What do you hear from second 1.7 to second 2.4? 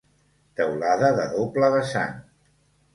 vessant.